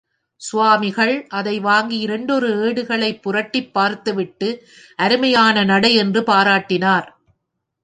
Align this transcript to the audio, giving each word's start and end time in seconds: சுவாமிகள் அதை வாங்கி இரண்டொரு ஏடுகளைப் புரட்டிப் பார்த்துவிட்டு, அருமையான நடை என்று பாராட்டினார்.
சுவாமிகள் 0.41 1.27
அதை 1.29 1.59
வாங்கி 1.59 1.97
இரண்டொரு 1.97 2.49
ஏடுகளைப் 2.63 3.21
புரட்டிப் 3.21 3.73
பார்த்துவிட்டு, 3.73 4.49
அருமையான 4.95 5.63
நடை 5.63 5.95
என்று 5.95 6.21
பாராட்டினார். 6.21 7.07